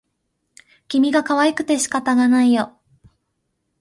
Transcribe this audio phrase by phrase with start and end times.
[0.87, 2.75] 君がかわいくて仕方がないよ